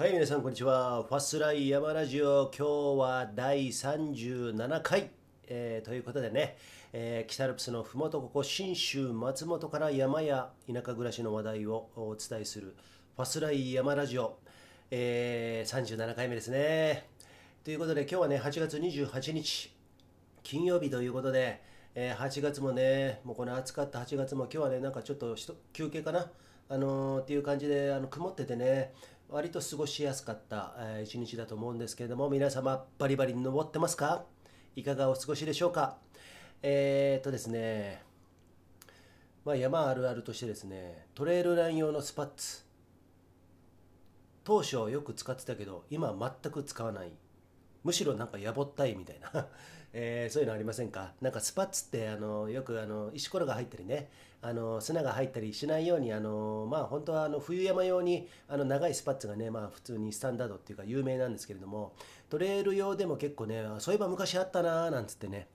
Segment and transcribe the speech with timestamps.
[0.00, 1.02] はい、皆さん、こんにちは。
[1.02, 5.10] ファスライ山ラジオ、今日は第37回、
[5.46, 6.56] えーということでね、
[6.94, 12.74] えー北アルプスのふもとここ、信州松本から山や田舎暮らしの話題をお伝えする、
[13.14, 14.38] ファスライ山ラジオ、
[14.90, 17.06] えー37回目ですね。
[17.62, 19.70] ということで、今日はね、8月28日、
[20.42, 21.60] 金曜日ということで、
[21.94, 25.36] えー8月もね、もうこの暑かった8月も今日はね、なんかちょっと
[25.74, 26.30] 休憩かな、
[26.70, 28.94] あのーっていう感じであの曇っててね、
[29.32, 30.74] 割と過ごしやすかった、
[31.04, 34.24] 一日だと思うんですけれども、皆様、バリバリ登ってますか？
[34.74, 35.98] いかがお過ごしでしょうか？
[36.62, 38.02] えー、っとですね、
[39.44, 42.64] まあ、山あるあるとしてですね、トレイルラン用のスパッツ、
[44.42, 47.12] 当初よく使ってたけど、今全く使わない。
[47.84, 49.46] むしろなんかやぼったいみたいな、
[49.92, 51.12] えーそういうのありませんか？
[51.20, 54.08] なんかスパッツってあのよくあの石ころが入ったりね
[54.42, 61.92] あの砂が入ったりしないようにあのまあ本当はあの冬山用にあの長いスパッツがねまあ普通にスタンダードっていうか有名なんですけれども
[62.28, 65.48] トレイル用でも結構ねそういえば昔あったなーなんつってね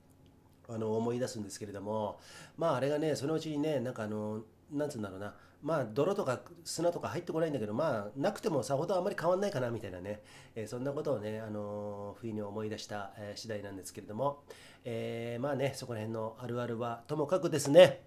[0.68, 2.20] あの思い出すんですけれども
[2.58, 5.34] まああれがねそのうちにねなんかあのなんつうんだろうな
[5.64, 10.22] まあ泥とか砂とか入ってこないんだけどまあなくてもさほどあまり変わんないかなみたいなね、
[10.56, 14.44] えーそんなことをねあの不意に思い出した、えー次第なんですけれども、
[14.84, 18.02] えーまあねそこら辺のあるあるはともかくですね。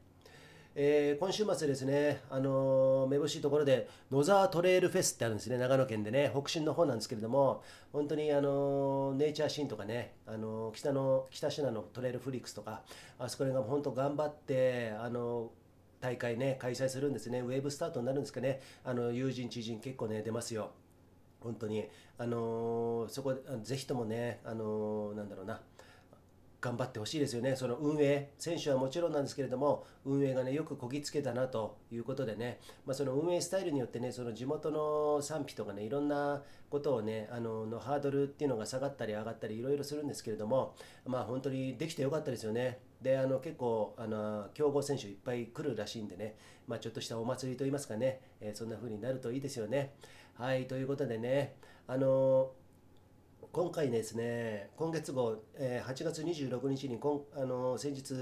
[0.81, 12.83] えー今週末ですね、あのーめぼしいところで野沢トレイルフェスってあるんですね、長野県でね、北進の方なんですけれども、本当に、あのーネイチャーシーンとかね、あのー北の北信濃のトレイルフリックスとか、
[13.19, 15.51] あそこら辺が本当頑張って、あの
[16.01, 20.71] 大会ね、開催するんですね、ウェーブスタートになるんですかね、あの友人、知人、結構ね、出ますよ。
[21.41, 25.61] 本当に、あのーそこぜひともね、あのーなんだろうな、
[26.61, 40.75] 頑張ってほしいですよね、その運営、選手はもちろんなんですけれども、運営がね、よくこぎつけたなということでね、まあ、その運営スタイルによってね、その地元の賛否とかね、いろんなことをね、あののハードルっていうのが下がったり上がったり、いろいろするんですけれども、
[41.07, 42.81] まあ本当にできてよかったですよね。
[43.01, 46.35] で、あの結構あの、強豪選手いっぱい来るらしいんでね、
[46.67, 49.95] まあ、ちょっとしたお祭りといいますかね、えーそんな風になるといいですよね。
[50.35, 51.55] はい、ということでね、
[51.87, 52.51] あの
[53.51, 58.13] 今回ですね、今月号、えー8月26日にこん、あのー先日、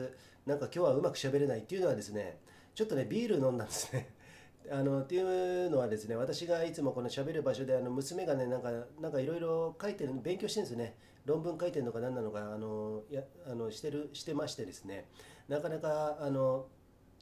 [0.46, 2.38] なんか今日はうまく喋れないっていうのはですね、
[2.76, 4.14] ちょっとね、ビール飲んだんですね。
[4.70, 8.70] あのっていうのはですね、私がいつもこの喋る場所で、あの娘がね、なんか
[9.00, 10.96] なんかいろいろ書いてる、勉強してるんですね。
[11.24, 15.10] 論文書いてるのか何なのか、あのやあのしてるしてましてですね、
[15.48, 16.68] なかなかあの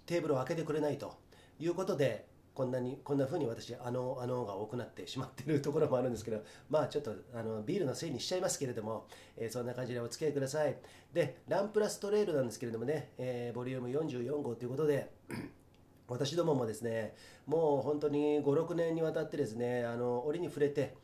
[0.04, 1.16] テーブルを開けてくれないと
[1.58, 9.06] いうことで、こんなにこんな風に私あのあのが多くなってしまっているところもあるんですけどまあちょっとあのビールのせいにしちゃいますけれども、
[9.36, 10.76] えーそんな感じでお付き合いください。
[11.12, 15.10] でランプラストレイルなんですけれどもね、えーボリューム44号ということで
[16.08, 17.16] 私どももですね
[17.46, 20.94] もう本当に56年にわたってですねあの折に触れて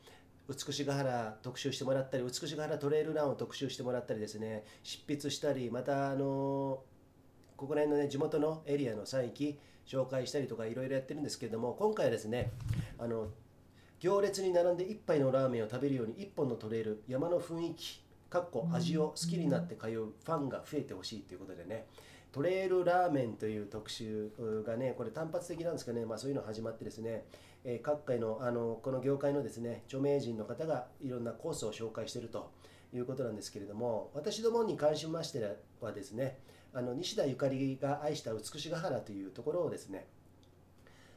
[0.48, 6.82] 美しが原特集してもらったり美しが原トレイルランを特集してもらったりですね執筆したりまたあの
[7.56, 9.58] ここら辺のね地元のエリアの採域
[9.90, 12.52] 紹介したりとかいろいろやってるんですけれども今回はですね
[12.98, 13.28] あの
[13.98, 21.86] 行列に並んで一杯のラーメンを食べるように一本のトレイル山の雰囲気かっこ味を好きになって通うファンが増えてほしいということでね
[22.30, 24.30] トレイルラーメンという特集
[24.64, 27.24] がねこれ単発的なんですかね、まあ、そういうの始まってですね、
[27.64, 32.52] えー各界のあのこの業界のですね著名人の方がいろんなコースを紹介していると
[32.94, 36.38] いうことなんですけれども私どもに関しましてはですね
[36.72, 40.06] あの西田ゆかりが愛した美しが原というところをですね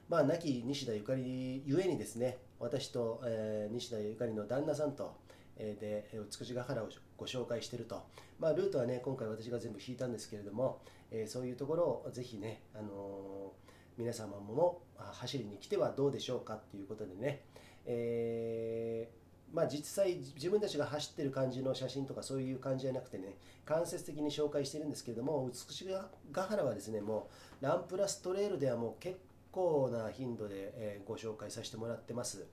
[0.09, 5.17] まあ亡き西田ゆかりゆえにですね私と、えー西田ゆかりの旦那さんと、
[5.57, 6.09] えーで
[6.39, 8.01] 美しが原をご紹介していると、
[8.39, 10.81] まあ、ルートはね今回私が全部引いたんですけれども、
[11.11, 13.51] えーそういうところをぜひね、あの
[13.97, 17.41] 皆様もあ走りに来てはどうでしょうかということでね、
[17.85, 19.22] えー
[19.53, 27.29] まあ、実際自分たちが走ってる感じの写真とかそういう感じじゃなくてね間接的に紹介してるんですけれども美しが原はですねも
[27.61, 29.19] うランプラストレイルではもう結
[29.51, 32.47] 構な頻度で、えご紹介させてもらってます、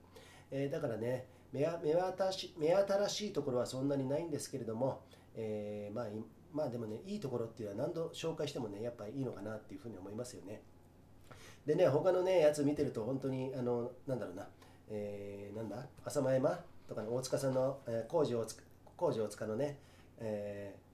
[0.50, 5.00] えーだからね目目新し目新しいところはそんなにないんですけれども、
[5.34, 6.06] えーまあ、
[6.52, 10.60] まあでもねいいところっていうのは何度紹介してもねやっぱりいいのかなっていうふうに思いますよね。
[11.66, 14.46] でね他のねやつ見てると本当にあのなんだろうな、
[14.90, 15.86] えーなんだ？
[16.04, 16.60] 浅間山？
[16.90, 18.62] とかね大塚さんの、えー、工事大塚
[18.96, 19.78] 工事大塚のね、
[20.18, 20.90] えー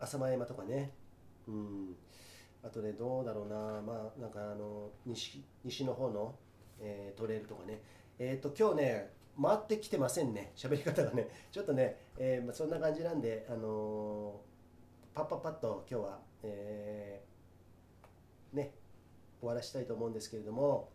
[0.00, 0.92] 浅間山とかね。
[1.46, 1.96] うん。
[2.62, 3.56] あとねどうだろうな。
[3.80, 6.34] まあなんかあの西西の方の、
[6.78, 7.80] えートレイルとかね。
[8.18, 9.10] えっ、と今日ね
[9.42, 10.52] 回ってきてませんね。
[10.56, 11.28] 喋り方がね。
[11.50, 18.74] ちょっとね、えーまあ、そんな感じなんであのーパッパッパッと今日は、えーね
[19.40, 20.90] 終わらしたいと思うんですけれども。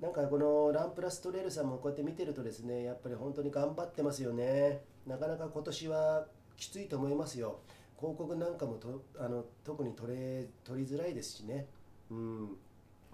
[0.00, 4.82] なんかこのランプラストレールさんもこうやって見てるとですねやっぱり本当に頑張ってますよね。
[5.06, 7.60] なかなか今年はきついと思いますよ。
[7.98, 11.66] 広告なんかもとあの特に取れ取りづらいですしね、
[12.10, 12.56] うん、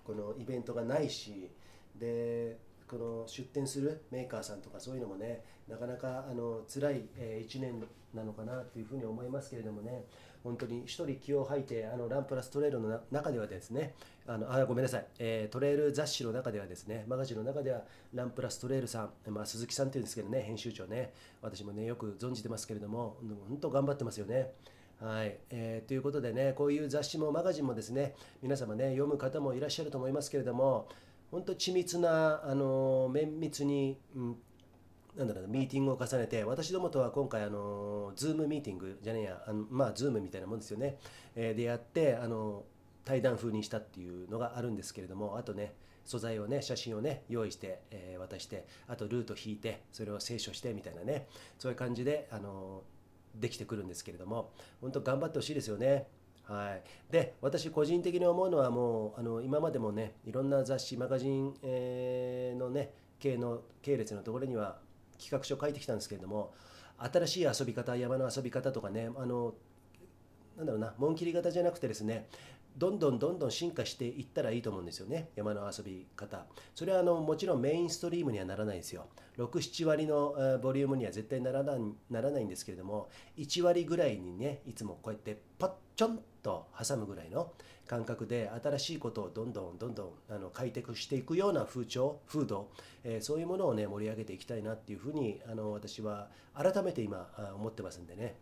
[0.04, 1.50] このイベントがないし。
[1.98, 2.58] で
[2.88, 7.82] この出店するメーカーさんとかそういうのもねなかなかあの辛い、え1年
[8.12, 10.04] なのかなというふうに思いますけれどもね。
[10.44, 13.94] 本当に1人気を吐いてあのランプラストレイルの中ではですね
[14.26, 17.82] あのあごめんなさい、えー、トレイル雑誌の中ではですねマガジンの中では
[18.14, 21.12] ランプラストレイルさん、まあ、鈴木さんっていうんですけどね編集長ね
[21.42, 23.18] 私もねよく存じてますけれども
[23.48, 24.52] 本当頑張ってますよね。
[25.00, 25.36] はい。
[25.50, 30.88] えー、ということでねこういう雑誌もマガジンもですね皆様ね読む方もいらっしゃると思いますけれども
[31.30, 34.36] 本当緻密な、あの綿密に、うん、
[35.16, 40.96] なんだろうミーティングを重ねて私どもとは今回あの Zoom ミーティングじゃねえやあのまあ Zoom みたいなもんですよね、
[41.34, 42.64] えー、でやってあの
[43.04, 45.74] 対談風にしたっていうのがあるんですけれどもあとね
[46.04, 51.26] 素材をね写真をね用意して、えー、渡してあとルート引いてそれを清書してみたいなね
[51.58, 52.82] そういう感じであの
[53.34, 56.06] できてくるんですけれども本当頑張ってほしいですよね。
[56.44, 64.76] はい、で私個人的に思うのはもうあの今までもねいろんな雑誌マガジン、えー、のね系の系列のところには
[65.18, 66.52] 企画書を書いてきたんですけれども
[66.98, 69.54] 新しい遊び方山の遊び方とかねあの
[70.58, 72.28] なんだろうな紋切り型じゃなくてですね
[72.76, 75.30] どんどんどんどん進化していったらいいと思うんですよね。
[75.36, 76.46] 山の遊び方。
[76.74, 79.06] それはあのもちろんメインストリームにはならないですよ。
[79.38, 81.80] 67割のボリュームには絶対ならない
[82.10, 87.52] ならないんですけれども1割ぐらいにねいつもこうやってパッちょんと挟むぐらいの
[87.86, 92.70] 感覚で新しいことをどんどんどんどんあの開拓していくような風潮風土、
[93.02, 98.36] えー、そういうものをね盛り上げていきたいなっていうふうにあの私は改めて今思ってますんでね。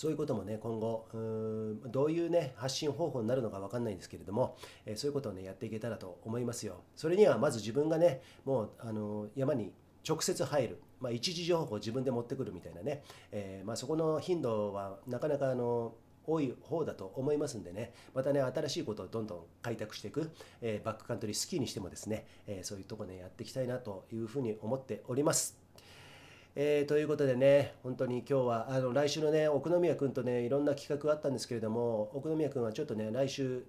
[0.00, 4.56] そういうこともね、今後、うどういうね、発信方法になるのか分かんないんですけれども、
[4.86, 6.84] え、そういうことをね、やっていけたらと思いますよ。
[6.96, 9.74] それにはまず自分がね、もうあの山に
[10.08, 15.92] 直接入る、まあ、一時情報を自分で持ってくるみたいなね、えー、まあ、そこの頻度はなかなかあの
[16.26, 20.30] 多い方だと思いますんでね、またね、新しいことをどんどん開拓していく、
[20.62, 25.59] えー、バックカントリースキーにしてもですね、えー、そういうとこね、やっていきたいなというふうに思っております。
[26.56, 33.64] えー、ということでね、本当に今日はあの来週のね、奥宮君とね、いろんな企画があったんですけれども、奥宮君はちょっとね、来週、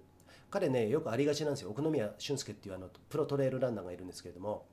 [0.50, 4.66] 彼ね、よくありがちなんですよ、奥宮俊介っていうあのプロトレイルランナーがいるんですけれども、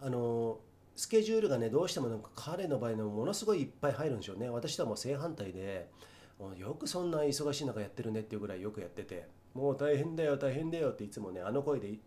[0.00, 0.60] あの
[0.94, 5.88] スケジュールがね、どうしてもなんか彼の場合のものすごいいっぱい入るんでしょうね、私とはもう正反対で、
[6.56, 11.98] よくそんな忙しい中やってるねっていうぐらいよくやってて、もう大変だよ、大変だよっていつもね、あの声でい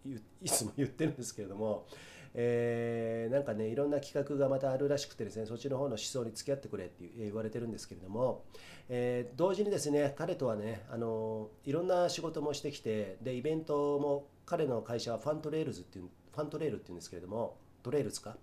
[0.46, 1.86] つも言ってるんですけれども、
[2.34, 8.44] えー、なんかねいろんな企画がまたあるらしくてですねそっちの方の試走に付き合ってくれって言われてるんですけれども、
[8.88, 18.38] えー、同時にですね彼とはねあのいろんな仕事もしてきてでイベントも彼の会社は Fun Trails っていうFun Trail っていうんですけれども Trails か？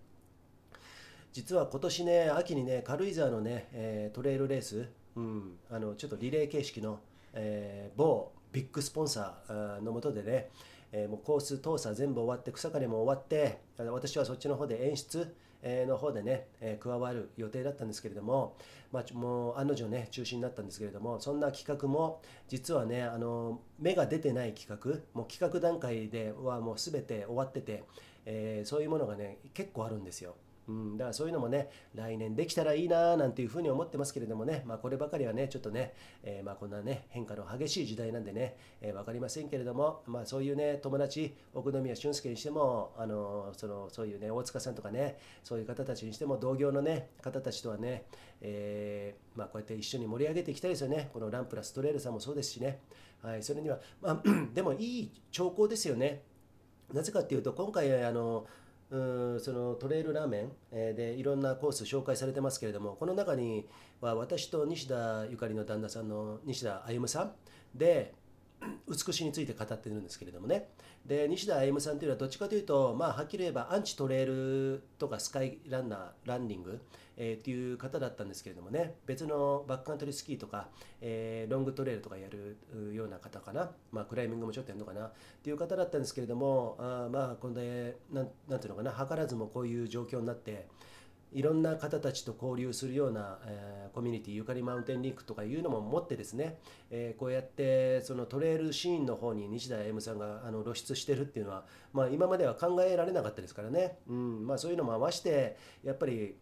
[1.32, 7.00] 実は今年ね秋にね軽井沢のね、えー、トレイルレース、うん、あのちょっとリレー形式の、
[7.32, 10.48] えー、某ビッグスポンサーのもとでね、
[10.92, 18.56] えー、もうコース踏査全部終わって草刈りも終わって私はそっちの方で演出の方でね、え、加わる予定だったんですけれども、
[18.92, 27.84] まあ、もう案の定ね中止になったんですけれどもそんな企画も実はねあの芽が出てない企画もう企画段階ではもう全て終わってて、
[28.24, 30.36] えー、そういうものがね結構あるんですよ。
[30.68, 48.04] うん、だからそういうのもね、来年できたらいいななんていうふうに思ってますけれどもね、まあ、こればかりはね、ちょっとね、えー、まこんなね、変化の激しい時代なんでね、えー、分かりませんけれども、まあ、そういうね、友達、奥宮俊介にしても、あのそのそういうね、大塚さんとかね、そういう方たちにしても、同業のね、方たちとはね、
[48.42, 51.08] えー、ま、こうやって一緒に盛り上げていきたいですよね。
[51.12, 52.80] このランプラストレールさんもそうですしね。
[53.22, 54.22] はい、それには、まあ、
[54.54, 56.22] でもいい兆候ですよね。
[56.92, 58.46] なぜかっていうと、今回、あの、
[58.90, 58.98] う
[59.36, 63.66] んそのトレイルラーメン、えー、でいろんなコース紹介されてますけれどもこの中に
[64.00, 67.32] は私と西田ゆかりの旦那さんの西田歩さん
[67.74, 68.14] で
[68.88, 70.70] 美しについて語ってるんですけれどもね。
[71.06, 76.80] で西田歩さんというのはどっちかというと、まあ、はっきり言えばアンチトレイルとかスカイランナーランニング、
[77.16, 78.94] えー、っていう方だったんですけれどもね。
[79.06, 80.68] 別のバックカントリースキーとか、
[81.00, 82.58] えー、ロングトレイルとかやる
[82.92, 85.06] ような方かな、まあ、クライミングもちょっとやるのかな。
[85.06, 85.12] っ
[85.42, 89.06] ていう方だったんですけれどもあまあこれでなんなんていうのかな。
[89.06, 90.66] 図らずもこういう状況になって
[91.32, 96.58] いろんな方たちと交流するような、えー、コミュニティゆかりマウンテンリンクとかいうのも持ってですね、
[96.90, 106.36] えー、こうやってそのトレイルシーンの方に日大 M さんがあの露出してるっていうのは、まあ、今までは考えられなかったですからね、うんまあ、そういうのも合わせてやっぱり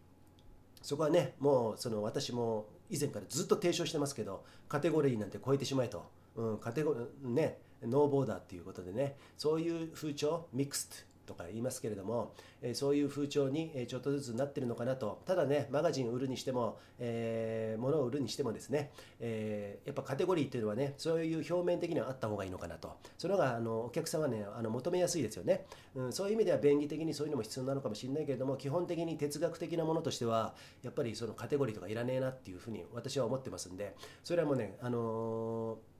[0.81, 15.21] そこはねもうその私も以前からずっと提唱してますけどカテゴリーなんて超えてしまえと、うん、カテゴねノーボーダーっていうことでねそういう風潮ミックスとか言いますけれども、え、そういう風潮に、ちょっとずつなってるのかなと。
[15.25, 22.97] ただねマガジンを売るにしても、えー、物を売るにしてもですね、えー、やっぱカテゴリーっていうのはねそういう表面的にはあった方がいいのかなと。
[23.17, 25.65] それがあのお客さんはねあの求めやすいですよね、
[25.95, 35.97] うん、そういう意味では便宜的にそういうのも必要なのかもしれないけれども基本的に哲学的なものとしてはやっぱりそのカテゴリーとかいらねえなっていうふうに私は思ってますんでそれはもうねあのー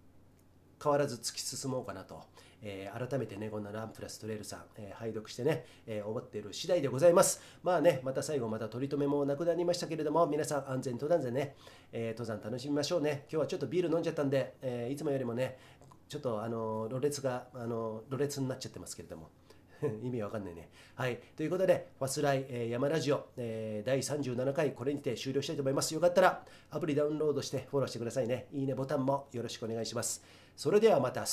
[0.81, 2.23] 変わらず突き進もうかなと、
[2.61, 7.41] えー、改めてね、こんなランプラストレールさん、えー、拝読してね、えー、思っている次第でございます。
[7.63, 11.55] まあね、また最後、また取り留めもなくなりましたけれども、皆さん安全登山でね、
[11.91, 13.25] え登山楽しみましょうね。
[13.29, 15.57] 今日はちょっとビール飲んじゃったんで、えいつもよりもね、
[16.09, 19.29] ちょっとあの、ろれつが、あの、ろれつになっちゃってますけれども。
[20.03, 20.69] 意味わかんないね。
[20.95, 21.19] はい。
[21.35, 25.93] ということで、ファスライ、えー、山ラジオ、えー、第37回、これにて終了したいと思います。
[25.93, 28.47] よかったら、アプリダウンロードしてフォローしてくださいね。
[28.51, 30.23] いいねボタンもよろしくお願いします。
[30.55, 31.25] それではまた。